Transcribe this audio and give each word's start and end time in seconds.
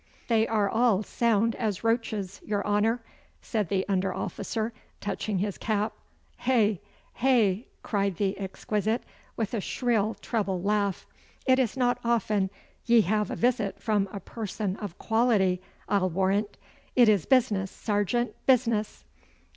'They 0.29 0.47
are 0.47 0.67
all 0.67 1.03
sound 1.03 1.53
as 1.57 1.83
roaches, 1.83 2.41
your 2.43 2.65
honour,' 2.65 3.03
said 3.39 3.69
the 3.69 3.85
under 3.87 4.11
officer, 4.11 4.73
touching 4.99 5.37
his 5.37 5.59
cap. 5.59 5.93
'Heh, 6.37 6.77
heh!' 7.13 7.65
cried 7.83 8.15
the 8.15 8.35
exquisite, 8.39 9.03
with 9.37 9.53
a 9.53 9.61
shrill 9.61 10.15
treble 10.15 10.59
laugh. 10.59 11.05
'It 11.45 11.59
is 11.59 11.77
not 11.77 11.99
often 12.03 12.49
ye 12.87 13.01
have 13.01 13.29
a 13.29 13.35
visit 13.35 13.79
from 13.79 14.09
a 14.11 14.19
person 14.19 14.75
of 14.77 14.97
quality, 14.97 15.61
I'll 15.87 16.09
warrant. 16.09 16.57
It 16.95 17.07
is 17.07 17.27
business, 17.27 17.69
sergeant, 17.69 18.33
business! 18.47 19.03